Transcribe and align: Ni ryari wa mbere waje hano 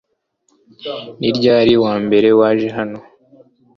Ni 1.19 1.29
ryari 1.37 1.73
wa 1.83 1.93
mbere 2.05 2.29
waje 2.39 2.67
hano 2.77 2.99